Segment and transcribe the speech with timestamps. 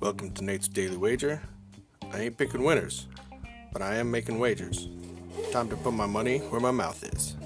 [0.00, 1.40] Welcome to Nate's Daily Wager.
[2.12, 3.06] I ain't picking winners,
[3.72, 4.88] but I am making wagers.
[5.52, 7.36] Time to put my money where my mouth is.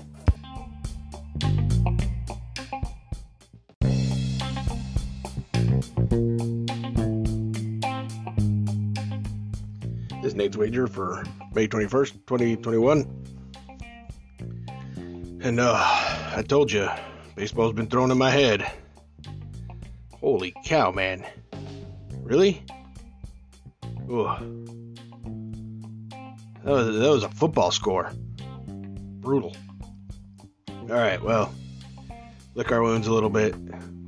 [10.23, 13.01] This is Nate's Wager for May 21st, 2021.
[15.43, 16.89] And uh, I told you,
[17.35, 18.71] baseball's been thrown in my head.
[20.21, 21.25] Holy cow, man.
[22.23, 22.65] Really?
[24.11, 24.39] Ugh.
[26.65, 28.13] That was, that was a football score.
[29.21, 29.57] Brutal.
[30.69, 31.53] Alright, well,
[32.55, 33.55] lick our wounds a little bit,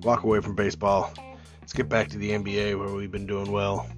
[0.03, 1.13] walk away from baseball.
[1.61, 3.89] Let's get back to the NBA where we've been doing well.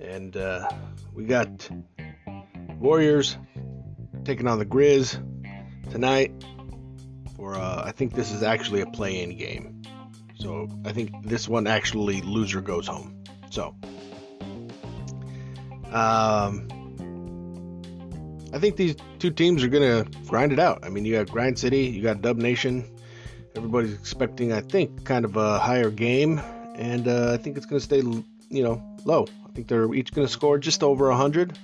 [0.00, 0.68] And uh,
[1.14, 1.68] we got
[2.78, 3.36] Warriors
[4.24, 5.18] taking on the Grizz
[5.90, 6.32] tonight.
[7.42, 9.82] Uh, I think this is actually a play-in game,
[10.38, 13.22] so I think this one actually loser goes home.
[13.50, 13.74] So,
[15.92, 16.68] um,
[18.52, 20.84] I think these two teams are gonna grind it out.
[20.84, 22.84] I mean, you got Grind City, you got Dub Nation.
[23.56, 26.40] Everybody's expecting, I think, kind of a higher game,
[26.76, 29.26] and uh, I think it's gonna stay, you know, low.
[29.46, 31.58] I think they're each gonna score just over hundred,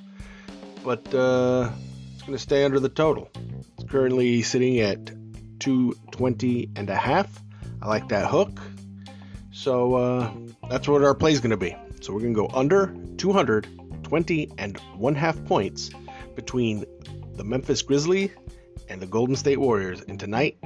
[0.85, 1.71] but uh,
[2.15, 3.31] it's gonna stay under the total.
[3.79, 5.16] It's currently sitting at
[5.59, 7.43] 220 and a half.
[7.83, 8.61] I like that hook.
[9.53, 10.33] So uh,
[10.69, 11.75] that's what our play is going to be.
[12.01, 15.91] So we're going to go under 220 and one half points
[16.35, 16.85] between
[17.35, 18.31] the Memphis Grizzlies
[18.89, 20.59] and the Golden State Warriors in tonight's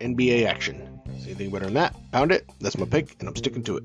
[0.00, 1.00] NBA action.
[1.18, 1.94] See anything better than that?
[2.10, 2.48] Pound it.
[2.60, 3.84] That's my pick, and I'm sticking to it.